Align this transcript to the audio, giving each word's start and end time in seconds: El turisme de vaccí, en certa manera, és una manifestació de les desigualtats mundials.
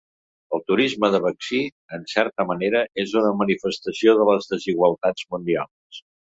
El 0.57 0.61
turisme 0.69 1.09
de 1.15 1.19
vaccí, 1.25 1.59
en 1.99 2.07
certa 2.15 2.47
manera, 2.53 2.83
és 3.05 3.15
una 3.23 3.35
manifestació 3.43 4.19
de 4.23 4.29
les 4.33 4.53
desigualtats 4.57 5.33
mundials. 5.37 6.05